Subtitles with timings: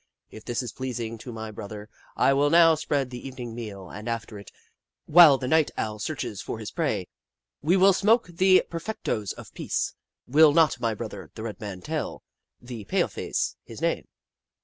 [0.31, 4.09] If this is pleasing to my brother, I will nov/ spread the evening meal, and
[4.09, 4.51] after it,
[5.05, 7.07] while the Night Owl searches for his prey,
[7.61, 9.93] we will smoke the Perfectos of Peace,
[10.25, 12.23] Will not my brother, the Red Man, tell
[12.61, 14.05] the paleface his name